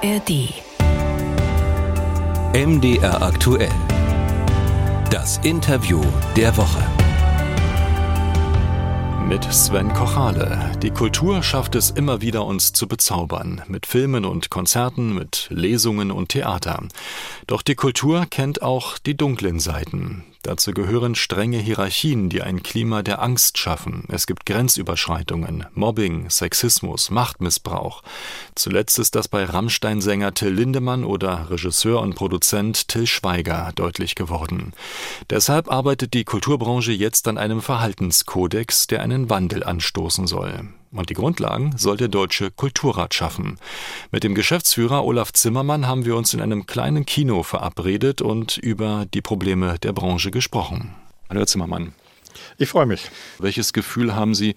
ARD. 0.00 0.54
MDR 2.54 3.20
aktuell. 3.20 3.72
Das 5.10 5.38
Interview 5.38 6.00
der 6.36 6.56
Woche. 6.56 6.84
Mit 9.28 9.42
Sven 9.52 9.92
Kochale. 9.92 10.70
Die 10.82 10.90
Kultur 10.90 11.42
schafft 11.42 11.74
es 11.74 11.90
immer 11.90 12.20
wieder, 12.20 12.44
uns 12.44 12.72
zu 12.72 12.86
bezaubern. 12.86 13.62
Mit 13.66 13.86
Filmen 13.86 14.24
und 14.24 14.50
Konzerten, 14.50 15.14
mit 15.14 15.48
Lesungen 15.50 16.12
und 16.12 16.28
Theater. 16.28 16.80
Doch 17.48 17.62
die 17.62 17.74
Kultur 17.74 18.26
kennt 18.30 18.62
auch 18.62 18.98
die 18.98 19.16
dunklen 19.16 19.58
Seiten. 19.58 20.24
Dazu 20.42 20.72
gehören 20.72 21.14
strenge 21.14 21.58
Hierarchien, 21.58 22.28
die 22.28 22.42
ein 22.42 22.62
Klima 22.62 23.02
der 23.02 23.20
Angst 23.20 23.58
schaffen. 23.58 24.04
Es 24.08 24.26
gibt 24.26 24.46
Grenzüberschreitungen, 24.46 25.66
Mobbing, 25.74 26.30
Sexismus, 26.30 27.10
Machtmissbrauch. 27.10 28.02
Zuletzt 28.54 28.98
ist 28.98 29.16
das 29.16 29.26
bei 29.26 29.44
Rammstein-Sänger 29.44 30.34
Till 30.34 30.52
Lindemann 30.52 31.04
oder 31.04 31.50
Regisseur 31.50 32.00
und 32.00 32.14
Produzent 32.14 32.88
Till 32.88 33.06
Schweiger 33.06 33.72
deutlich 33.74 34.14
geworden. 34.14 34.72
Deshalb 35.28 35.70
arbeitet 35.70 36.14
die 36.14 36.24
Kulturbranche 36.24 36.92
jetzt 36.92 37.26
an 37.26 37.36
einem 37.36 37.60
Verhaltenskodex, 37.60 38.86
der 38.86 39.02
einen 39.02 39.28
Wandel 39.30 39.64
anstoßen 39.64 40.28
soll. 40.28 40.68
Und 40.90 41.10
die 41.10 41.14
Grundlagen 41.14 41.74
soll 41.76 41.98
der 41.98 42.08
Deutsche 42.08 42.50
Kulturrat 42.50 43.12
schaffen. 43.12 43.58
Mit 44.10 44.24
dem 44.24 44.34
Geschäftsführer 44.34 45.04
Olaf 45.04 45.32
Zimmermann 45.32 45.86
haben 45.86 46.06
wir 46.06 46.16
uns 46.16 46.32
in 46.32 46.40
einem 46.40 46.64
kleinen 46.64 47.04
Kino 47.04 47.42
verabredet 47.42 48.22
und 48.22 48.56
über 48.56 49.04
die 49.12 49.20
Probleme 49.20 49.78
der 49.78 49.92
Branche 49.92 50.30
gesprochen. 50.30 50.94
Hallo 51.28 51.40
Herr 51.40 51.46
Zimmermann. 51.46 51.92
Ich 52.56 52.70
freue 52.70 52.86
mich. 52.86 53.10
Welches 53.38 53.72
Gefühl 53.74 54.14
haben 54.14 54.34
Sie, 54.34 54.54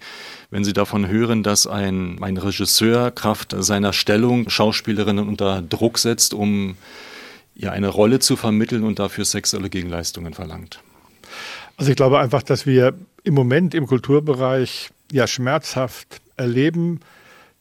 wenn 0.50 0.64
Sie 0.64 0.72
davon 0.72 1.06
hören, 1.06 1.42
dass 1.42 1.66
ein, 1.66 2.22
ein 2.22 2.38
Regisseur 2.38 3.10
Kraft 3.10 3.54
seiner 3.58 3.92
Stellung 3.92 4.48
Schauspielerinnen 4.48 5.28
unter 5.28 5.60
Druck 5.60 5.98
setzt, 5.98 6.32
um 6.32 6.76
ja 7.54 7.72
eine 7.72 7.88
Rolle 7.88 8.20
zu 8.20 8.36
vermitteln 8.36 8.84
und 8.84 8.98
dafür 8.98 9.26
sexuelle 9.26 9.68
Gegenleistungen 9.68 10.32
verlangt? 10.32 10.80
Also 11.76 11.90
ich 11.90 11.96
glaube 11.96 12.18
einfach, 12.20 12.42
dass 12.42 12.64
wir 12.64 12.94
im 13.24 13.34
Moment 13.34 13.74
im 13.74 13.86
Kulturbereich 13.86 14.90
ja 15.10 15.26
schmerzhaft 15.26 16.22
erleben, 16.42 17.00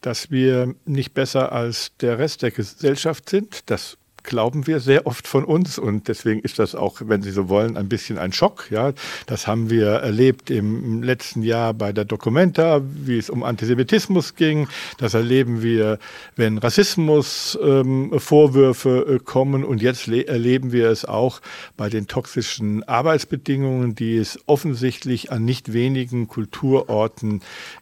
dass 0.02 0.32
wir 0.32 0.74
nicht 0.86 1.14
besser 1.14 1.52
als 1.52 1.92
der 2.02 2.18
Rest 2.18 2.42
der 2.42 2.52
Gesellschaft 2.52 3.30
sind. 3.30 3.70
Das 3.70 3.98
glauben 4.24 4.66
wir 4.68 4.80
sehr 4.80 5.08
oft 5.08 5.28
von 5.28 5.44
uns 5.44 5.78
und 5.78 6.08
deswegen 6.08 6.40
ist 6.42 6.60
das 6.60 6.76
auch, 6.76 7.02
wenn 7.06 7.22
Sie 7.22 7.32
so 7.32 7.50
wollen, 7.50 7.76
ein 7.78 7.90
bisschen 7.90 8.18
ein 8.18 8.32
Schock. 8.34 8.72
Ja, 8.72 8.94
das 9.26 9.48
haben 9.48 9.70
wir 9.70 9.88
erlebt 9.88 10.50
im 10.50 11.04
letzten 11.04 11.44
Jahr 11.44 11.74
bei 11.74 11.92
der 11.94 12.06
Documenta, 12.06 12.82
wie 12.84 13.18
es 13.18 13.30
um 13.30 13.44
Antisemitismus 13.44 14.36
ging. 14.36 14.70
Das 14.98 15.14
erleben 15.14 15.62
wir, 15.62 16.00
wenn 16.36 16.58
Rassismusvorwürfe 16.58 19.06
ähm, 19.08 19.24
kommen 19.26 19.64
und 19.64 19.82
jetzt 19.82 20.08
erleben 20.08 20.72
wir 20.72 20.90
es 20.90 21.06
auch 21.06 21.42
bei 21.78 21.90
den 21.90 22.08
toxischen 22.08 22.84
Arbeitsbedingungen, 22.84 23.96
die 23.96 24.18
es 24.18 24.40
offensichtlich 24.46 25.32
an 25.32 25.46
nicht 25.46 25.74
wenigen 25.74 26.28
Kulturorten 26.28 27.42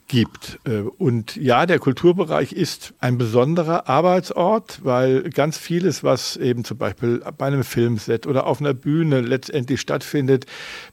gibt. 0.09 0.59
Äh, 0.65 0.81
und 0.97 1.37
ja, 1.37 1.65
der 1.65 1.79
Kulturbereich 1.79 2.51
ist 2.51 2.93
ein 2.99 3.17
besonderer 3.17 3.87
Arbeitsort, 3.87 4.81
weil 4.83 5.29
ganz 5.29 5.57
vieles, 5.57 6.03
was 6.03 6.28
eben 6.37 6.63
zum 6.63 6.77
Beispiel 6.77 7.21
bei 7.37 7.47
einem 7.47 7.63
Filmset 7.63 8.27
oder 8.27 8.47
auf 8.47 8.59
einer 8.59 8.73
Bühne 8.73 9.21
letztendlich 9.21 9.81
stattfindet, 9.81 10.45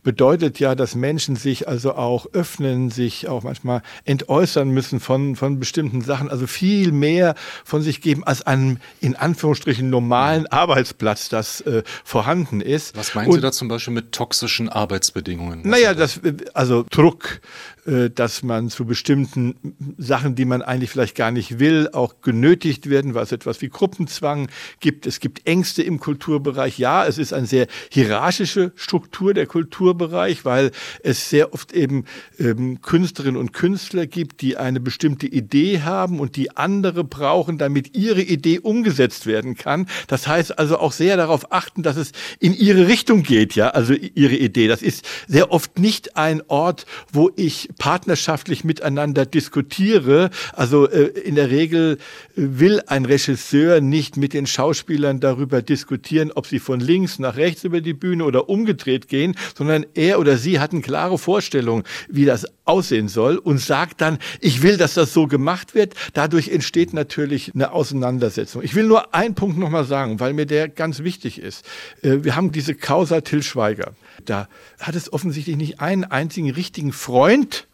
bedeutet 0.02 0.58
ja, 0.58 0.74
dass 0.74 0.94
Menschen 0.94 1.36
sich 1.36 1.68
also 1.68 1.94
auch 1.94 2.26
öffnen, 2.32 2.90
sich 2.90 3.28
auch 3.28 3.42
manchmal 3.42 3.82
entäußern 4.04 4.68
müssen 4.68 5.00
von, 5.00 5.36
von 5.36 5.58
bestimmten 5.58 6.02
Sachen, 6.02 6.30
also 6.30 6.46
viel 6.46 6.92
mehr 6.92 7.34
von 7.64 7.82
sich 7.82 8.00
geben 8.00 8.24
als 8.24 8.42
einem 8.42 8.78
in 9.00 9.16
Anführungsstrichen 9.16 9.90
normalen 9.90 10.46
Arbeitsplatz, 10.46 11.28
das 11.28 11.60
äh, 11.62 11.82
vorhanden 12.04 12.60
ist. 12.60 12.96
Was 12.96 13.14
meinen 13.14 13.28
Und, 13.28 13.34
Sie 13.34 13.40
da 13.40 13.52
zum 13.52 13.68
Beispiel 13.68 13.94
mit 13.94 14.12
toxischen 14.12 14.68
Arbeitsbedingungen? 14.68 15.60
Was 15.60 15.70
naja, 15.70 15.94
das, 15.94 16.20
also 16.54 16.84
Druck, 16.90 17.40
äh, 17.86 18.10
dass 18.10 18.42
man 18.42 18.70
zu 18.70 18.84
bestimmten 18.84 19.54
Sachen, 19.98 20.34
die 20.34 20.44
man 20.44 20.62
eigentlich 20.62 20.90
vielleicht 20.90 21.16
gar 21.16 21.30
nicht 21.30 21.58
will, 21.58 21.88
auch 21.92 22.20
genötigt 22.20 22.88
werden, 22.88 23.14
weil 23.14 23.24
es 23.24 23.32
etwas 23.32 23.60
wie 23.60 23.68
Gruppenzwang 23.68 24.48
gibt. 24.80 25.06
Es 25.06 25.20
gibt 25.20 25.25
Ängste 25.44 25.82
im 25.82 26.00
Kulturbereich. 26.00 26.78
Ja, 26.78 27.06
es 27.06 27.18
ist 27.18 27.32
eine 27.32 27.46
sehr 27.46 27.66
hierarchische 27.90 28.72
Struktur 28.74 29.34
der 29.34 29.46
Kulturbereich, 29.46 30.44
weil 30.44 30.70
es 31.02 31.30
sehr 31.30 31.52
oft 31.54 31.72
eben 31.72 32.04
ähm, 32.38 32.80
Künstlerinnen 32.80 33.40
und 33.40 33.52
Künstler 33.52 34.06
gibt, 34.06 34.40
die 34.40 34.56
eine 34.56 34.80
bestimmte 34.80 35.26
Idee 35.26 35.82
haben 35.82 36.20
und 36.20 36.36
die 36.36 36.56
andere 36.56 37.04
brauchen, 37.04 37.58
damit 37.58 37.96
ihre 37.96 38.22
Idee 38.22 38.58
umgesetzt 38.58 39.26
werden 39.26 39.56
kann. 39.56 39.86
Das 40.06 40.26
heißt 40.26 40.58
also 40.58 40.78
auch 40.78 40.92
sehr 40.92 41.16
darauf 41.16 41.52
achten, 41.52 41.82
dass 41.82 41.96
es 41.96 42.12
in 42.38 42.54
ihre 42.54 42.88
Richtung 42.88 43.22
geht, 43.22 43.54
ja, 43.54 43.70
also 43.70 43.94
ihre 43.94 44.36
Idee. 44.36 44.68
Das 44.68 44.82
ist 44.82 45.06
sehr 45.26 45.50
oft 45.52 45.78
nicht 45.78 46.16
ein 46.16 46.42
Ort, 46.48 46.86
wo 47.12 47.30
ich 47.36 47.68
partnerschaftlich 47.78 48.64
miteinander 48.64 49.26
diskutiere. 49.26 50.30
Also 50.52 50.88
äh, 50.88 51.06
in 51.06 51.34
der 51.34 51.50
Regel 51.50 51.98
will 52.34 52.82
ein 52.86 53.04
Regisseur 53.04 53.80
nicht 53.80 54.16
mit 54.16 54.32
den 54.32 54.46
Schauspielern 54.46 55.15
darüber 55.20 55.62
diskutieren, 55.62 56.32
ob 56.34 56.46
sie 56.46 56.58
von 56.58 56.80
links 56.80 57.18
nach 57.18 57.36
rechts 57.36 57.64
über 57.64 57.80
die 57.80 57.94
Bühne 57.94 58.24
oder 58.24 58.48
umgedreht 58.48 59.08
gehen, 59.08 59.36
sondern 59.56 59.86
er 59.94 60.18
oder 60.18 60.36
sie 60.36 60.60
hat 60.60 60.72
eine 60.72 60.82
klare 60.82 61.18
Vorstellung, 61.18 61.84
wie 62.08 62.24
das 62.24 62.46
aussehen 62.64 63.08
soll 63.08 63.36
und 63.36 63.58
sagt 63.58 64.00
dann, 64.00 64.18
ich 64.40 64.62
will, 64.62 64.76
dass 64.76 64.94
das 64.94 65.12
so 65.12 65.26
gemacht 65.26 65.74
wird. 65.74 65.94
Dadurch 66.14 66.48
entsteht 66.48 66.92
natürlich 66.92 67.52
eine 67.54 67.72
Auseinandersetzung. 67.72 68.62
Ich 68.62 68.74
will 68.74 68.84
nur 68.84 69.14
einen 69.14 69.34
Punkt 69.34 69.58
nochmal 69.58 69.84
sagen, 69.84 70.20
weil 70.20 70.32
mir 70.32 70.46
der 70.46 70.68
ganz 70.68 71.02
wichtig 71.02 71.40
ist. 71.40 71.64
Äh, 72.02 72.24
wir 72.24 72.36
haben 72.36 72.52
diese 72.52 72.74
Causa 72.74 73.20
Till 73.20 73.42
Schweiger. 73.42 73.92
Da 74.24 74.48
hat 74.80 74.94
es 74.94 75.12
offensichtlich 75.12 75.56
nicht 75.56 75.80
einen 75.80 76.04
einzigen 76.04 76.50
richtigen 76.50 76.92
Freund 76.92 77.66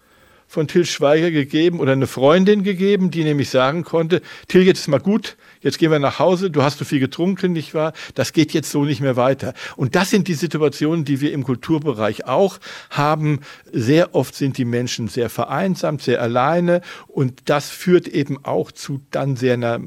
von 0.52 0.68
Till 0.68 0.84
Schweiger 0.84 1.30
gegeben 1.30 1.80
oder 1.80 1.92
eine 1.92 2.06
Freundin 2.06 2.62
gegeben, 2.62 3.10
die 3.10 3.24
nämlich 3.24 3.48
sagen 3.48 3.84
konnte, 3.84 4.20
Till, 4.48 4.60
jetzt 4.60 4.80
ist 4.80 4.88
mal 4.88 5.00
gut, 5.00 5.38
jetzt 5.62 5.78
gehen 5.78 5.90
wir 5.90 5.98
nach 5.98 6.18
Hause, 6.18 6.50
du 6.50 6.62
hast 6.62 6.76
so 6.76 6.84
viel 6.84 7.00
getrunken, 7.00 7.54
nicht 7.54 7.72
wahr? 7.72 7.94
Das 8.14 8.34
geht 8.34 8.52
jetzt 8.52 8.70
so 8.70 8.84
nicht 8.84 9.00
mehr 9.00 9.16
weiter. 9.16 9.54
Und 9.76 9.94
das 9.94 10.10
sind 10.10 10.28
die 10.28 10.34
Situationen, 10.34 11.06
die 11.06 11.22
wir 11.22 11.32
im 11.32 11.42
Kulturbereich 11.42 12.26
auch 12.26 12.58
haben. 12.90 13.40
Sehr 13.72 14.14
oft 14.14 14.34
sind 14.34 14.58
die 14.58 14.66
Menschen 14.66 15.08
sehr 15.08 15.30
vereinsamt, 15.30 16.02
sehr 16.02 16.20
alleine 16.20 16.82
und 17.08 17.40
das 17.46 17.70
führt 17.70 18.06
eben 18.06 18.44
auch 18.44 18.72
zu 18.72 19.00
dann 19.10 19.36
sehr 19.36 19.54
einer 19.54 19.80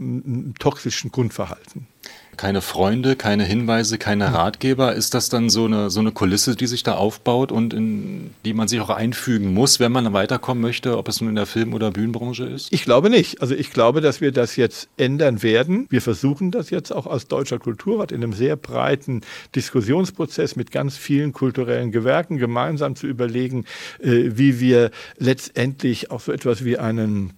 toxischen 0.57 1.11
Grundverhalten 1.11 1.85
keine 2.37 2.61
Freunde, 2.61 3.15
keine 3.15 3.43
Hinweise, 3.43 3.97
keine 3.97 4.33
Ratgeber. 4.33 4.93
Ist 4.93 5.13
das 5.13 5.29
dann 5.29 5.49
so 5.49 5.65
eine, 5.65 5.89
so 5.89 5.99
eine 5.99 6.11
Kulisse, 6.11 6.55
die 6.55 6.67
sich 6.67 6.83
da 6.83 6.95
aufbaut 6.95 7.51
und 7.51 7.73
in 7.73 8.31
die 8.45 8.53
man 8.53 8.67
sich 8.67 8.79
auch 8.79 8.89
einfügen 8.89 9.53
muss, 9.53 9.79
wenn 9.79 9.91
man 9.91 10.13
weiterkommen 10.13 10.61
möchte, 10.61 10.97
ob 10.97 11.07
es 11.07 11.21
nun 11.21 11.29
in 11.29 11.35
der 11.35 11.45
Film- 11.45 11.73
oder 11.73 11.91
Bühnenbranche 11.91 12.45
ist? 12.45 12.71
Ich 12.71 12.83
glaube 12.83 13.09
nicht. 13.09 13.41
Also 13.41 13.55
ich 13.55 13.71
glaube, 13.71 14.01
dass 14.01 14.21
wir 14.21 14.31
das 14.31 14.55
jetzt 14.55 14.89
ändern 14.97 15.43
werden. 15.43 15.87
Wir 15.89 16.01
versuchen 16.01 16.51
das 16.51 16.69
jetzt 16.69 16.91
auch 16.91 17.07
als 17.07 17.27
Deutscher 17.27 17.59
Kulturrat 17.59 18.11
in 18.11 18.23
einem 18.23 18.33
sehr 18.33 18.55
breiten 18.55 19.21
Diskussionsprozess 19.55 20.55
mit 20.55 20.71
ganz 20.71 20.97
vielen 20.97 21.33
kulturellen 21.33 21.91
Gewerken 21.91 22.37
gemeinsam 22.37 22.95
zu 22.95 23.07
überlegen, 23.07 23.65
äh, 23.99 24.31
wie 24.37 24.59
wir 24.59 24.91
letztendlich 25.17 26.11
auch 26.11 26.19
so 26.19 26.31
etwas 26.31 26.63
wie 26.65 26.77
einen 26.77 27.33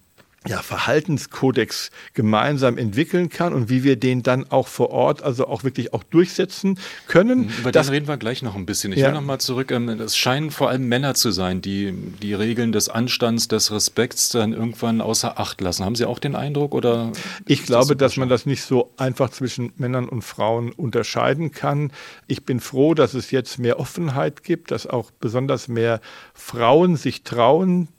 ja, 0.49 0.61
Verhaltenskodex 0.61 1.91
gemeinsam 2.13 2.77
entwickeln 2.77 3.29
kann 3.29 3.53
und 3.53 3.69
wie 3.69 3.83
wir 3.83 3.95
den 3.95 4.23
dann 4.23 4.49
auch 4.49 4.67
vor 4.67 4.89
Ort, 4.89 5.21
also 5.21 5.47
auch 5.47 5.63
wirklich 5.63 5.93
auch 5.93 6.03
durchsetzen 6.03 6.79
können. 7.07 7.45
Mhm, 7.45 7.53
über 7.59 7.71
das 7.71 7.91
reden 7.91 8.07
wir 8.07 8.17
gleich 8.17 8.41
noch 8.41 8.55
ein 8.55 8.65
bisschen. 8.65 8.91
Ich 8.91 8.99
ja. 8.99 9.07
will 9.07 9.13
noch 9.13 9.21
mal 9.21 9.39
zurück. 9.39 9.71
Ähm, 9.71 9.89
es 9.89 10.17
scheinen 10.17 10.49
vor 10.51 10.69
allem 10.69 10.87
Männer 10.87 11.13
zu 11.13 11.31
sein, 11.31 11.61
die 11.61 11.93
die 12.21 12.33
Regeln 12.33 12.71
des 12.71 12.89
Anstands, 12.89 13.47
des 13.47 13.71
Respekts 13.71 14.29
dann 14.29 14.53
irgendwann 14.53 15.01
außer 15.01 15.39
Acht 15.39 15.61
lassen. 15.61 15.85
Haben 15.85 15.95
Sie 15.95 16.05
auch 16.05 16.19
den 16.19 16.35
Eindruck 16.35 16.73
oder? 16.73 17.11
Ich 17.45 17.63
glaube, 17.63 17.95
das 17.95 18.07
dass 18.07 18.15
man 18.15 18.29
das 18.29 18.45
nicht 18.45 18.63
so 18.63 18.93
einfach 18.95 19.31
zwischen 19.31 19.73
Männern 19.75 20.07
und 20.07 20.21
Frauen 20.21 20.71
unterscheiden 20.71 21.51
kann. 21.51 21.91
Ich 22.25 22.45
bin 22.45 22.61
froh, 22.61 22.93
dass 22.93 23.13
es 23.13 23.31
jetzt 23.31 23.59
mehr 23.59 23.81
Offenheit 23.81 24.43
gibt, 24.43 24.71
dass 24.71 24.87
auch 24.87 25.11
besonders 25.11 25.67
mehr 25.67 25.99
Frauen 26.33 26.95
sich 26.95 27.23
trauen, 27.23 27.89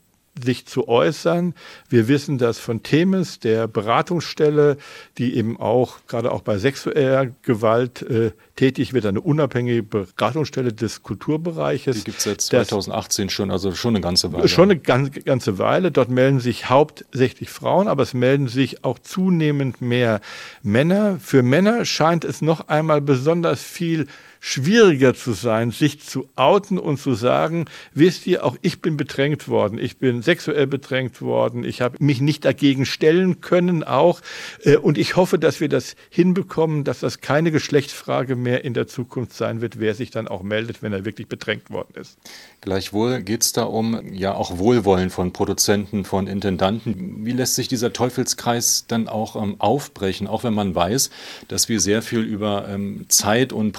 sich 0.43 0.65
zu 0.65 0.87
äußern. 0.87 1.53
Wir 1.89 2.07
wissen 2.07 2.37
das 2.37 2.59
von 2.59 2.83
Themis, 2.83 3.39
der 3.39 3.67
Beratungsstelle, 3.67 4.77
die 5.17 5.35
eben 5.35 5.59
auch 5.59 5.99
gerade 6.07 6.31
auch 6.31 6.41
bei 6.41 6.57
sexueller 6.57 7.27
Gewalt 7.41 8.01
äh, 8.01 8.31
tätig 8.55 8.93
wird, 8.93 9.05
eine 9.05 9.21
unabhängige 9.21 9.83
Beratungsstelle 9.83 10.73
des 10.73 11.03
Kulturbereiches. 11.03 11.97
Die 11.97 12.03
gibt 12.03 12.17
es 12.17 12.23
seit 12.25 12.41
2018 12.41 13.27
das, 13.27 13.33
schon, 13.33 13.51
also 13.51 13.73
schon 13.73 13.95
eine 13.95 14.01
ganze 14.01 14.33
Weile. 14.33 14.47
Schon 14.47 14.71
eine 14.71 14.79
ganze, 14.79 15.11
ganze 15.21 15.57
Weile. 15.57 15.91
Dort 15.91 16.09
melden 16.09 16.39
sich 16.39 16.69
hauptsächlich 16.69 17.49
Frauen, 17.49 17.87
aber 17.87 18.03
es 18.03 18.13
melden 18.13 18.47
sich 18.47 18.83
auch 18.83 18.99
zunehmend 18.99 19.81
mehr 19.81 20.21
Männer. 20.61 21.17
Für 21.21 21.43
Männer 21.43 21.85
scheint 21.85 22.25
es 22.25 22.41
noch 22.41 22.67
einmal 22.67 23.01
besonders 23.01 23.61
viel 23.61 24.07
schwieriger 24.39 25.13
zu 25.13 25.33
sein, 25.33 25.71
sich 25.71 26.01
zu 26.01 26.29
outen 26.35 26.77
und 26.77 26.97
zu 26.97 27.13
sagen, 27.13 27.65
wisst 27.93 28.27
ihr, 28.27 28.45
auch 28.45 28.55
ich 28.61 28.81
bin 28.81 28.97
bedrängt 28.97 29.47
worden, 29.47 29.79
ich 29.79 29.97
bin 29.97 30.21
sexuell 30.21 30.67
bedrängt 30.67 31.21
worden, 31.21 31.63
ich 31.63 31.81
habe 31.81 31.97
mich 31.99 32.21
nicht 32.21 32.45
dagegen 32.45 32.85
stellen 32.85 33.41
können 33.41 33.83
auch. 33.83 34.21
Äh, 34.63 34.77
und 34.77 34.97
ich 34.97 35.15
hoffe, 35.15 35.39
dass 35.39 35.59
wir 35.59 35.69
das 35.69 35.95
hinbekommen, 36.09 36.83
dass 36.83 36.99
das 37.01 37.21
keine 37.21 37.51
Geschlechtsfrage 37.51 38.35
mehr 38.35 38.63
in 38.63 38.73
der 38.73 38.87
Zukunft 38.87 39.33
sein 39.33 39.61
wird, 39.61 39.79
wer 39.79 39.93
sich 39.93 40.11
dann 40.11 40.27
auch 40.27 40.43
meldet, 40.43 40.81
wenn 40.81 40.93
er 40.93 41.05
wirklich 41.05 41.27
bedrängt 41.27 41.69
worden 41.69 41.93
ist. 41.95 42.17
Gleichwohl 42.61 43.21
geht 43.21 43.41
es 43.41 43.53
da 43.53 43.63
um 43.63 44.13
ja 44.13 44.33
auch 44.33 44.57
Wohlwollen 44.57 45.09
von 45.09 45.33
Produzenten, 45.33 46.05
von 46.05 46.27
Intendanten. 46.27 47.25
Wie 47.25 47.31
lässt 47.31 47.55
sich 47.55 47.67
dieser 47.67 47.93
Teufelskreis 47.93 48.85
dann 48.87 49.07
auch 49.07 49.35
ähm, 49.41 49.55
aufbrechen, 49.59 50.27
auch 50.27 50.43
wenn 50.43 50.53
man 50.53 50.75
weiß, 50.75 51.09
dass 51.47 51.69
wir 51.69 51.79
sehr 51.79 52.01
viel 52.01 52.21
über 52.21 52.67
ähm, 52.67 53.05
Zeit- 53.07 53.53
und 53.53 53.71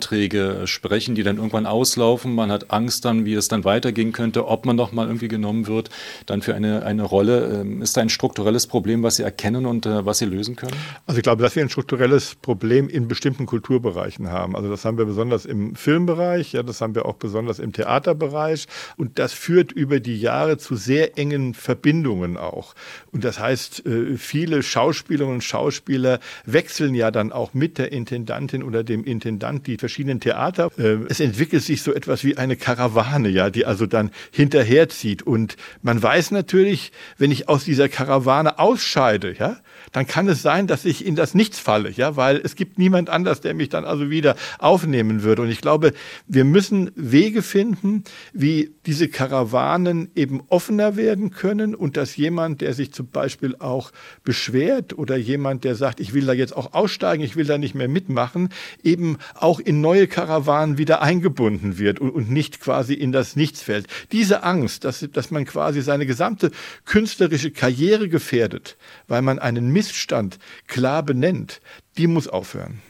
Projektverträge 0.00 0.66
sprechen, 0.66 1.14
die 1.14 1.22
dann 1.22 1.36
irgendwann 1.36 1.66
auslaufen. 1.66 2.34
Man 2.34 2.50
hat 2.50 2.70
Angst 2.70 3.04
dann, 3.04 3.24
wie 3.24 3.34
es 3.34 3.48
dann 3.48 3.64
weitergehen 3.64 4.12
könnte, 4.12 4.46
ob 4.46 4.66
man 4.66 4.76
noch 4.76 4.92
mal 4.92 5.06
irgendwie 5.06 5.28
genommen 5.28 5.66
wird, 5.66 5.90
dann 6.26 6.42
für 6.42 6.54
eine, 6.54 6.84
eine 6.84 7.02
Rolle. 7.02 7.60
Ähm, 7.60 7.82
ist 7.82 7.96
da 7.96 8.00
ein 8.00 8.08
strukturelles 8.08 8.66
Problem, 8.66 9.02
was 9.02 9.16
Sie 9.16 9.22
erkennen 9.22 9.66
und 9.66 9.86
äh, 9.86 10.04
was 10.04 10.18
Sie 10.18 10.24
lösen 10.24 10.56
können? 10.56 10.76
Also 11.06 11.18
ich 11.18 11.22
glaube, 11.22 11.42
dass 11.42 11.56
wir 11.56 11.62
ein 11.62 11.68
strukturelles 11.68 12.34
Problem 12.36 12.88
in 12.88 13.08
bestimmten 13.08 13.46
Kulturbereichen 13.46 14.30
haben. 14.30 14.56
Also 14.56 14.70
das 14.70 14.84
haben 14.84 14.98
wir 14.98 15.04
besonders 15.04 15.44
im 15.44 15.74
Filmbereich, 15.76 16.52
ja, 16.52 16.62
das 16.62 16.80
haben 16.80 16.94
wir 16.94 17.06
auch 17.06 17.14
besonders 17.14 17.58
im 17.58 17.72
Theaterbereich 17.72 18.66
und 18.96 19.18
das 19.18 19.32
führt 19.32 19.72
über 19.72 20.00
die 20.00 20.20
Jahre 20.20 20.58
zu 20.58 20.76
sehr 20.76 21.18
engen 21.18 21.54
Verbindungen 21.54 22.36
auch. 22.36 22.74
Und 23.12 23.24
das 23.24 23.38
heißt, 23.38 23.86
äh, 23.86 24.16
viele 24.16 24.62
Schauspielerinnen 24.62 25.36
und 25.36 25.44
Schauspieler 25.44 26.20
wechseln 26.44 26.94
ja 26.94 27.10
dann 27.10 27.32
auch 27.32 27.54
mit 27.54 27.78
der 27.78 27.92
Intendantin 27.92 28.62
oder 28.62 28.82
dem 28.82 29.04
Intendant 29.04 29.66
die 29.66 29.76
verschiedenen 29.90 30.20
Theater. 30.20 30.70
Äh, 30.78 30.98
es 31.08 31.18
entwickelt 31.18 31.64
sich 31.64 31.82
so 31.82 31.92
etwas 31.92 32.22
wie 32.22 32.36
eine 32.36 32.56
Karawane, 32.56 33.28
ja, 33.28 33.50
die 33.50 33.66
also 33.66 33.86
dann 33.86 34.10
hinterherzieht. 34.30 35.22
Und 35.22 35.56
man 35.82 36.00
weiß 36.00 36.30
natürlich, 36.30 36.92
wenn 37.18 37.32
ich 37.32 37.48
aus 37.48 37.64
dieser 37.64 37.88
Karawane 37.88 38.58
ausscheide, 38.60 39.34
ja, 39.36 39.56
dann 39.92 40.06
kann 40.06 40.28
es 40.28 40.42
sein, 40.42 40.68
dass 40.68 40.84
ich 40.84 41.04
in 41.04 41.16
das 41.16 41.34
Nichts 41.34 41.58
falle, 41.58 41.90
ja, 41.90 42.16
weil 42.16 42.36
es 42.36 42.54
gibt 42.54 42.78
niemand 42.78 43.10
anders, 43.10 43.40
der 43.40 43.54
mich 43.54 43.68
dann 43.68 43.84
also 43.84 44.10
wieder 44.10 44.36
aufnehmen 44.58 45.24
würde. 45.24 45.42
Und 45.42 45.50
ich 45.50 45.60
glaube, 45.60 45.92
wir 46.28 46.44
müssen 46.44 46.92
Wege 46.94 47.42
finden, 47.42 48.04
wie 48.32 48.70
diese 48.86 49.08
Karawanen 49.08 50.10
eben 50.14 50.42
offener 50.48 50.96
werden 50.96 51.30
können 51.30 51.74
und 51.74 51.96
dass 51.96 52.16
jemand, 52.16 52.60
der 52.60 52.74
sich 52.74 52.92
zum 52.92 53.08
Beispiel 53.08 53.56
auch 53.58 53.90
beschwert 54.22 54.96
oder 54.96 55.16
jemand, 55.16 55.64
der 55.64 55.74
sagt, 55.74 55.98
ich 55.98 56.14
will 56.14 56.26
da 56.26 56.32
jetzt 56.32 56.56
auch 56.56 56.74
aussteigen, 56.74 57.24
ich 57.24 57.34
will 57.34 57.46
da 57.46 57.58
nicht 57.58 57.74
mehr 57.74 57.88
mitmachen, 57.88 58.50
eben 58.84 59.18
auch 59.34 59.58
in 59.58 59.79
neue 59.80 60.06
Karawanen 60.06 60.78
wieder 60.78 61.02
eingebunden 61.02 61.78
wird 61.78 62.00
und, 62.00 62.10
und 62.10 62.30
nicht 62.30 62.60
quasi 62.60 62.94
in 62.94 63.12
das 63.12 63.36
Nichts 63.36 63.62
fällt. 63.62 63.86
Diese 64.12 64.42
Angst, 64.42 64.84
dass, 64.84 65.06
dass 65.12 65.30
man 65.30 65.44
quasi 65.44 65.82
seine 65.82 66.06
gesamte 66.06 66.50
künstlerische 66.84 67.50
Karriere 67.50 68.08
gefährdet, 68.08 68.76
weil 69.08 69.22
man 69.22 69.38
einen 69.38 69.72
Missstand 69.72 70.38
klar 70.66 71.02
benennt, 71.02 71.60
die 71.96 72.06
muss 72.06 72.28
aufhören. 72.28 72.80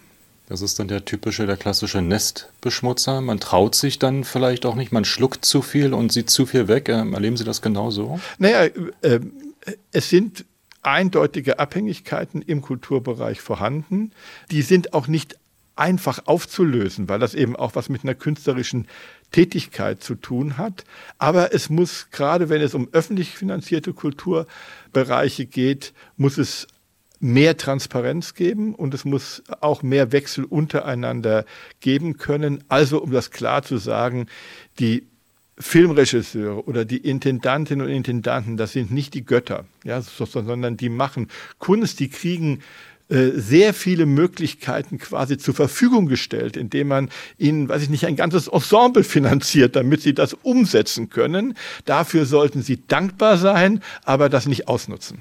Das 0.50 0.62
ist 0.62 0.80
dann 0.80 0.88
der 0.88 1.04
typische, 1.04 1.46
der 1.46 1.56
klassische 1.56 2.02
Nestbeschmutzer. 2.02 3.20
Man 3.20 3.38
traut 3.38 3.76
sich 3.76 4.00
dann 4.00 4.24
vielleicht 4.24 4.66
auch 4.66 4.74
nicht, 4.74 4.90
man 4.90 5.04
schluckt 5.04 5.44
zu 5.44 5.62
viel 5.62 5.94
und 5.94 6.10
sieht 6.10 6.28
zu 6.28 6.44
viel 6.44 6.66
weg. 6.66 6.88
Ähm, 6.88 7.14
erleben 7.14 7.36
Sie 7.36 7.44
das 7.44 7.62
genauso? 7.62 8.18
Naja, 8.38 8.64
äh, 9.02 9.20
es 9.92 10.10
sind 10.10 10.44
eindeutige 10.82 11.58
Abhängigkeiten 11.58 12.42
im 12.42 12.62
Kulturbereich 12.62 13.40
vorhanden. 13.40 14.12
Die 14.50 14.62
sind 14.62 14.92
auch 14.92 15.06
nicht 15.06 15.38
einfach 15.80 16.26
aufzulösen, 16.26 17.08
weil 17.08 17.18
das 17.18 17.34
eben 17.34 17.56
auch 17.56 17.74
was 17.74 17.88
mit 17.88 18.04
einer 18.04 18.14
künstlerischen 18.14 18.86
Tätigkeit 19.32 20.02
zu 20.02 20.14
tun 20.14 20.58
hat. 20.58 20.84
Aber 21.18 21.54
es 21.54 21.70
muss, 21.70 22.08
gerade 22.10 22.48
wenn 22.48 22.60
es 22.60 22.74
um 22.74 22.88
öffentlich 22.92 23.30
finanzierte 23.30 23.94
Kulturbereiche 23.94 25.46
geht, 25.46 25.94
muss 26.16 26.36
es 26.36 26.66
mehr 27.18 27.56
Transparenz 27.56 28.34
geben 28.34 28.74
und 28.74 28.94
es 28.94 29.04
muss 29.04 29.42
auch 29.60 29.82
mehr 29.82 30.12
Wechsel 30.12 30.44
untereinander 30.44 31.44
geben 31.80 32.16
können. 32.16 32.64
Also, 32.68 33.02
um 33.02 33.10
das 33.10 33.30
klar 33.30 33.62
zu 33.62 33.78
sagen, 33.78 34.26
die 34.78 35.06
Filmregisseure 35.58 36.64
oder 36.64 36.86
die 36.86 36.96
Intendantinnen 36.96 37.86
und 37.86 37.92
Intendanten, 37.92 38.56
das 38.56 38.72
sind 38.72 38.90
nicht 38.90 39.12
die 39.12 39.24
Götter, 39.24 39.66
ja, 39.84 40.00
sondern 40.00 40.78
die 40.78 40.88
machen 40.88 41.28
Kunst, 41.58 42.00
die 42.00 42.08
kriegen 42.08 42.60
äh, 43.10 43.32
sehr 43.34 43.74
viele 43.74 44.06
Möglichkeiten 44.06 44.98
quasi 44.98 45.36
zur 45.36 45.52
Verfügung 45.54 46.06
gestellt, 46.06 46.56
indem 46.56 46.88
man 46.88 47.08
ihnen, 47.38 47.68
weiß 47.68 47.82
ich 47.82 47.90
nicht, 47.90 48.06
ein 48.06 48.14
ganzes 48.16 48.46
Ensemble 48.46 49.02
finanziert, 49.02 49.74
damit 49.74 50.00
sie 50.02 50.14
das 50.14 50.34
umsetzen 50.34 51.10
können. 51.10 51.54
Dafür 51.84 52.24
sollten 52.24 52.62
sie 52.62 52.86
dankbar 52.86 53.36
sein, 53.36 53.82
aber 54.04 54.28
das 54.28 54.46
nicht 54.46 54.68
ausnutzen. 54.68 55.18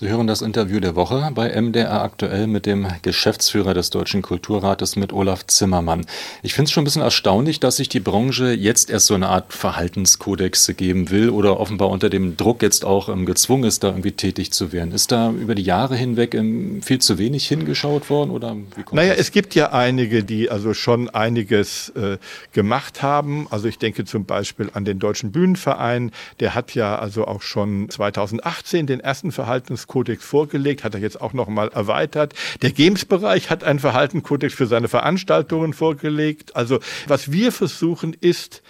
Sie 0.00 0.08
hören 0.08 0.28
das 0.28 0.42
Interview 0.42 0.78
der 0.78 0.94
Woche 0.94 1.28
bei 1.34 1.60
MDR 1.60 2.02
aktuell 2.02 2.46
mit 2.46 2.66
dem 2.66 2.86
Geschäftsführer 3.02 3.74
des 3.74 3.90
Deutschen 3.90 4.22
Kulturrates, 4.22 4.94
mit 4.94 5.12
Olaf 5.12 5.44
Zimmermann. 5.48 6.06
Ich 6.42 6.54
finde 6.54 6.68
es 6.68 6.70
schon 6.70 6.82
ein 6.82 6.84
bisschen 6.84 7.02
erstaunlich, 7.02 7.58
dass 7.58 7.78
sich 7.78 7.88
die 7.88 7.98
Branche 7.98 8.52
jetzt 8.52 8.90
erst 8.90 9.06
so 9.06 9.14
eine 9.14 9.28
Art 9.28 9.52
Verhaltenskodex 9.52 10.72
geben 10.76 11.10
will 11.10 11.30
oder 11.30 11.58
offenbar 11.58 11.88
unter 11.88 12.10
dem 12.10 12.36
Druck 12.36 12.62
jetzt 12.62 12.84
auch 12.84 13.08
ähm, 13.08 13.26
gezwungen 13.26 13.64
ist, 13.64 13.82
da 13.82 13.88
irgendwie 13.88 14.12
tätig 14.12 14.52
zu 14.52 14.72
werden. 14.72 14.92
Ist 14.92 15.10
da 15.10 15.32
über 15.32 15.56
die 15.56 15.62
Jahre 15.62 15.96
hinweg 15.96 16.34
ähm, 16.34 16.80
viel 16.80 17.00
zu 17.00 17.18
wenig 17.18 17.48
hingeschaut 17.48 18.08
worden? 18.08 18.30
Oder 18.30 18.56
naja, 18.92 19.10
das? 19.10 19.18
es 19.18 19.32
gibt 19.32 19.56
ja 19.56 19.72
einige, 19.72 20.22
die 20.22 20.48
also 20.48 20.74
schon 20.74 21.10
einiges 21.10 21.88
äh, 21.90 22.18
gemacht 22.52 23.02
haben. 23.02 23.48
Also 23.50 23.66
ich 23.66 23.78
denke 23.78 24.04
zum 24.04 24.26
Beispiel 24.26 24.70
an 24.74 24.84
den 24.84 25.00
Deutschen 25.00 25.32
Bühnenverein. 25.32 26.12
Der 26.38 26.54
hat 26.54 26.76
ja 26.76 26.96
also 26.96 27.26
auch 27.26 27.42
schon 27.42 27.90
2018 27.90 28.86
den 28.86 29.00
ersten 29.00 29.32
Verhaltenskodex 29.32 29.57
Verhaltenskodex 29.58 30.24
vorgelegt, 30.24 30.84
hat 30.84 30.94
er 30.94 31.00
jetzt 31.00 31.20
auch 31.20 31.32
noch 31.32 31.48
mal 31.48 31.68
erweitert. 31.68 32.34
Der 32.62 32.70
Games-Bereich 32.70 33.50
hat 33.50 33.64
einen 33.64 33.80
Verhaltenskodex 33.80 34.54
für 34.54 34.66
seine 34.66 34.88
Veranstaltungen 34.88 35.72
vorgelegt. 35.72 36.54
Also 36.54 36.78
was 37.06 37.32
wir 37.32 37.50
versuchen 37.50 38.16
ist, 38.20 38.62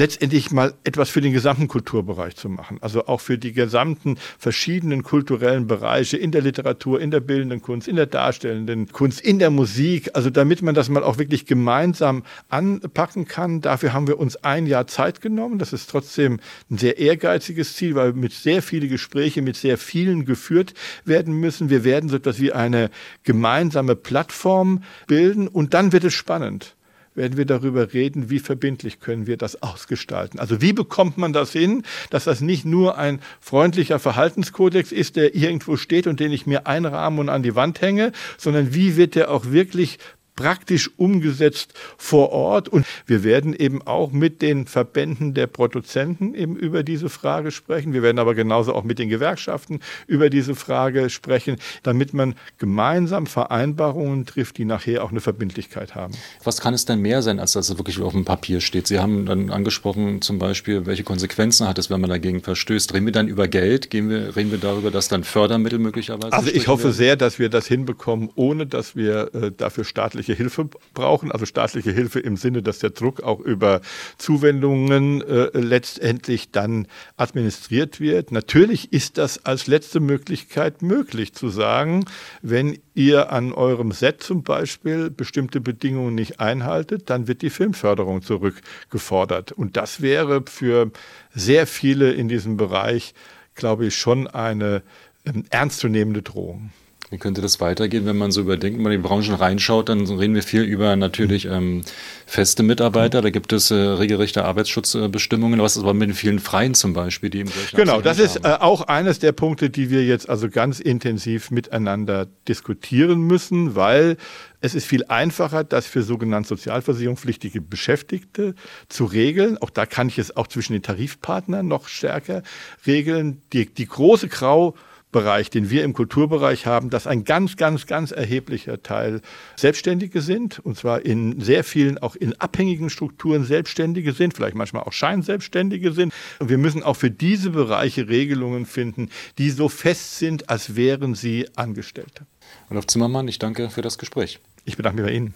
letztendlich 0.00 0.50
mal 0.50 0.72
etwas 0.82 1.10
für 1.10 1.20
den 1.20 1.34
gesamten 1.34 1.68
Kulturbereich 1.68 2.34
zu 2.34 2.48
machen. 2.48 2.78
Also 2.80 3.06
auch 3.06 3.20
für 3.20 3.36
die 3.36 3.52
gesamten 3.52 4.16
verschiedenen 4.38 5.02
kulturellen 5.02 5.66
Bereiche 5.66 6.16
in 6.16 6.32
der 6.32 6.40
Literatur, 6.40 7.02
in 7.02 7.10
der 7.10 7.20
bildenden 7.20 7.60
Kunst, 7.60 7.86
in 7.86 7.96
der 7.96 8.06
darstellenden 8.06 8.90
Kunst, 8.90 9.20
in 9.20 9.38
der 9.38 9.50
Musik. 9.50 10.10
Also 10.14 10.30
damit 10.30 10.62
man 10.62 10.74
das 10.74 10.88
mal 10.88 11.04
auch 11.04 11.18
wirklich 11.18 11.44
gemeinsam 11.44 12.24
anpacken 12.48 13.26
kann. 13.26 13.60
Dafür 13.60 13.92
haben 13.92 14.08
wir 14.08 14.18
uns 14.18 14.36
ein 14.36 14.66
Jahr 14.66 14.86
Zeit 14.86 15.20
genommen. 15.20 15.58
Das 15.58 15.74
ist 15.74 15.90
trotzdem 15.90 16.40
ein 16.70 16.78
sehr 16.78 16.98
ehrgeiziges 16.98 17.76
Ziel, 17.76 17.94
weil 17.94 18.14
mit 18.14 18.32
sehr 18.32 18.62
viele 18.62 18.88
Gespräche 18.88 19.42
mit 19.42 19.56
sehr 19.56 19.76
vielen 19.76 20.24
geführt 20.24 20.72
werden 21.04 21.34
müssen. 21.34 21.68
Wir 21.68 21.84
werden 21.84 22.08
so 22.08 22.16
etwas 22.16 22.40
wie 22.40 22.54
eine 22.54 22.88
gemeinsame 23.22 23.96
Plattform 23.96 24.82
bilden 25.06 25.46
und 25.46 25.74
dann 25.74 25.92
wird 25.92 26.04
es 26.04 26.14
spannend 26.14 26.74
werden 27.20 27.36
wir 27.36 27.44
darüber 27.44 27.92
reden, 27.92 28.30
wie 28.30 28.38
verbindlich 28.38 28.98
können 28.98 29.26
wir 29.26 29.36
das 29.36 29.62
ausgestalten. 29.62 30.40
Also 30.40 30.62
wie 30.62 30.72
bekommt 30.72 31.18
man 31.18 31.34
das 31.34 31.52
hin, 31.52 31.82
dass 32.08 32.24
das 32.24 32.40
nicht 32.40 32.64
nur 32.64 32.96
ein 32.96 33.20
freundlicher 33.40 33.98
Verhaltenskodex 33.98 34.90
ist, 34.90 35.16
der 35.16 35.34
irgendwo 35.34 35.76
steht 35.76 36.06
und 36.06 36.18
den 36.18 36.32
ich 36.32 36.46
mir 36.46 36.66
einrahme 36.66 37.20
und 37.20 37.28
an 37.28 37.42
die 37.42 37.54
Wand 37.54 37.82
hänge, 37.82 38.12
sondern 38.38 38.74
wie 38.74 38.96
wird 38.96 39.16
der 39.16 39.30
auch 39.30 39.50
wirklich 39.50 39.98
praktisch 40.40 40.90
umgesetzt 40.96 41.74
vor 41.98 42.30
Ort. 42.30 42.68
Und 42.68 42.86
wir 43.06 43.22
werden 43.24 43.54
eben 43.54 43.82
auch 43.82 44.10
mit 44.10 44.40
den 44.40 44.66
Verbänden 44.66 45.34
der 45.34 45.46
Produzenten 45.46 46.34
eben 46.34 46.56
über 46.56 46.82
diese 46.82 47.10
Frage 47.10 47.50
sprechen. 47.50 47.92
Wir 47.92 48.02
werden 48.02 48.18
aber 48.18 48.34
genauso 48.34 48.74
auch 48.74 48.84
mit 48.84 48.98
den 48.98 49.10
Gewerkschaften 49.10 49.80
über 50.06 50.30
diese 50.30 50.54
Frage 50.54 51.10
sprechen, 51.10 51.56
damit 51.82 52.14
man 52.14 52.34
gemeinsam 52.58 53.26
Vereinbarungen 53.26 54.24
trifft, 54.24 54.56
die 54.56 54.64
nachher 54.64 55.04
auch 55.04 55.10
eine 55.10 55.20
Verbindlichkeit 55.20 55.94
haben. 55.94 56.14
Was 56.42 56.60
kann 56.60 56.72
es 56.72 56.86
denn 56.86 57.00
mehr 57.00 57.20
sein, 57.20 57.38
als 57.38 57.52
dass 57.52 57.68
es 57.68 57.76
wirklich 57.76 58.00
auf 58.00 58.12
dem 58.12 58.24
Papier 58.24 58.62
steht? 58.62 58.86
Sie 58.86 58.98
haben 58.98 59.26
dann 59.26 59.50
angesprochen, 59.50 60.22
zum 60.22 60.38
Beispiel, 60.38 60.86
welche 60.86 61.04
Konsequenzen 61.04 61.68
hat 61.68 61.78
es, 61.78 61.90
wenn 61.90 62.00
man 62.00 62.08
dagegen 62.08 62.42
verstößt? 62.42 62.94
Reden 62.94 63.04
wir 63.04 63.12
dann 63.12 63.28
über 63.28 63.46
Geld? 63.46 63.90
Gehen 63.90 64.08
wir, 64.08 64.36
reden 64.36 64.50
wir 64.50 64.58
darüber, 64.58 64.90
dass 64.90 65.08
dann 65.08 65.22
Fördermittel 65.22 65.78
möglicherweise? 65.78 66.32
Also 66.32 66.50
ich 66.50 66.66
hoffe 66.66 66.84
werden? 66.84 66.96
sehr, 66.96 67.16
dass 67.16 67.38
wir 67.38 67.50
das 67.50 67.66
hinbekommen, 67.66 68.30
ohne 68.36 68.66
dass 68.66 68.96
wir 68.96 69.34
äh, 69.34 69.50
dafür 69.54 69.84
staatliche 69.84 70.29
staatliche 70.30 70.34
Hilfe 70.34 70.68
brauchen, 70.94 71.32
also 71.32 71.46
staatliche 71.46 71.92
Hilfe 71.92 72.20
im 72.20 72.36
Sinne, 72.36 72.62
dass 72.62 72.78
der 72.78 72.90
Druck 72.90 73.22
auch 73.22 73.40
über 73.40 73.80
Zuwendungen 74.18 75.22
äh, 75.22 75.50
letztendlich 75.58 76.50
dann 76.50 76.86
administriert 77.16 78.00
wird. 78.00 78.32
Natürlich 78.32 78.92
ist 78.92 79.18
das 79.18 79.44
als 79.44 79.66
letzte 79.66 80.00
Möglichkeit 80.00 80.82
möglich 80.82 81.32
zu 81.32 81.48
sagen, 81.48 82.04
wenn 82.42 82.78
ihr 82.94 83.32
an 83.32 83.52
eurem 83.52 83.92
Set 83.92 84.22
zum 84.22 84.42
Beispiel 84.42 85.10
bestimmte 85.10 85.60
Bedingungen 85.60 86.14
nicht 86.14 86.40
einhaltet, 86.40 87.10
dann 87.10 87.26
wird 87.26 87.42
die 87.42 87.50
Filmförderung 87.50 88.22
zurückgefordert. 88.22 89.52
Und 89.52 89.76
das 89.76 90.00
wäre 90.00 90.42
für 90.46 90.90
sehr 91.34 91.66
viele 91.66 92.12
in 92.12 92.28
diesem 92.28 92.56
Bereich, 92.56 93.14
glaube 93.54 93.86
ich, 93.86 93.96
schon 93.96 94.26
eine 94.26 94.82
ähm, 95.24 95.44
ernstzunehmende 95.50 96.22
Drohung. 96.22 96.70
Wie 97.10 97.18
könnte 97.18 97.42
das 97.42 97.58
weitergehen, 97.60 98.06
wenn 98.06 98.16
man 98.16 98.30
so 98.30 98.40
überdenkt, 98.40 98.78
wenn 98.78 98.84
man 98.84 98.92
in 98.92 99.02
die 99.02 99.08
Branchen 99.08 99.34
reinschaut, 99.34 99.88
dann 99.88 100.06
reden 100.06 100.36
wir 100.36 100.44
viel 100.44 100.62
über 100.62 100.94
natürlich 100.94 101.44
ähm, 101.46 101.82
feste 102.24 102.62
Mitarbeiter, 102.62 103.20
da 103.20 103.30
gibt 103.30 103.52
es 103.52 103.72
äh, 103.72 103.74
regelrechte 103.74 104.44
Arbeitsschutzbestimmungen, 104.44 105.60
was 105.60 105.76
ist 105.76 105.82
aber 105.82 105.92
mit 105.92 106.10
den 106.10 106.14
vielen 106.14 106.38
Freien 106.38 106.74
zum 106.74 106.92
Beispiel, 106.92 107.28
die 107.28 107.40
im 107.40 107.48
Genau, 107.74 108.00
das 108.00 108.20
ist 108.20 108.44
äh, 108.44 108.56
auch 108.60 108.82
eines 108.82 109.18
der 109.18 109.32
Punkte, 109.32 109.70
die 109.70 109.90
wir 109.90 110.04
jetzt 110.04 110.28
also 110.28 110.48
ganz 110.48 110.78
intensiv 110.78 111.50
miteinander 111.50 112.28
diskutieren 112.46 113.22
müssen, 113.22 113.74
weil 113.74 114.16
es 114.60 114.76
ist 114.76 114.86
viel 114.86 115.04
einfacher, 115.06 115.64
das 115.64 115.86
für 115.86 116.04
sogenannte 116.04 116.50
sozialversicherungspflichtige 116.50 117.60
Beschäftigte 117.60 118.54
zu 118.88 119.04
regeln. 119.04 119.58
Auch 119.58 119.70
da 119.70 119.84
kann 119.84 120.06
ich 120.06 120.18
es 120.18 120.36
auch 120.36 120.46
zwischen 120.46 120.74
den 120.74 120.82
Tarifpartnern 120.82 121.66
noch 121.66 121.88
stärker 121.88 122.44
regeln. 122.86 123.42
Die, 123.52 123.66
die 123.66 123.86
große 123.86 124.28
Grau 124.28 124.76
Bereich, 125.12 125.50
den 125.50 125.70
wir 125.70 125.84
im 125.84 125.92
Kulturbereich 125.92 126.66
haben, 126.66 126.90
dass 126.90 127.06
ein 127.06 127.24
ganz, 127.24 127.56
ganz, 127.56 127.86
ganz 127.86 128.12
erheblicher 128.12 128.82
Teil 128.82 129.20
Selbstständige 129.56 130.20
sind, 130.20 130.60
und 130.60 130.76
zwar 130.76 131.04
in 131.04 131.40
sehr 131.40 131.64
vielen 131.64 131.98
auch 131.98 132.14
in 132.14 132.38
abhängigen 132.40 132.90
Strukturen 132.90 133.44
Selbstständige 133.44 134.12
sind, 134.12 134.34
vielleicht 134.34 134.54
manchmal 134.54 134.84
auch 134.84 134.92
Scheinselbstständige 134.92 135.92
sind. 135.92 136.12
Und 136.38 136.48
wir 136.48 136.58
müssen 136.58 136.82
auch 136.82 136.94
für 136.94 137.10
diese 137.10 137.50
Bereiche 137.50 138.08
Regelungen 138.08 138.66
finden, 138.66 139.10
die 139.38 139.50
so 139.50 139.68
fest 139.68 140.18
sind, 140.18 140.48
als 140.48 140.76
wären 140.76 141.14
sie 141.14 141.48
Angestellte. 141.56 142.26
Olaf 142.70 142.86
Zimmermann, 142.86 143.26
ich 143.28 143.38
danke 143.38 143.70
für 143.70 143.82
das 143.82 143.98
Gespräch. 143.98 144.38
Ich 144.64 144.76
bedanke 144.76 145.02
mich 145.02 145.10
bei 145.10 145.16
Ihnen. 145.16 145.34